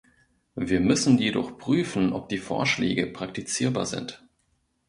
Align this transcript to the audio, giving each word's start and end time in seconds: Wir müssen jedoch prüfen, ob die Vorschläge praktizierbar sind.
Wir 0.55 0.79
müssen 0.79 1.19
jedoch 1.19 1.59
prüfen, 1.59 2.11
ob 2.11 2.27
die 2.27 2.39
Vorschläge 2.39 3.05
praktizierbar 3.05 3.85
sind. 3.85 4.27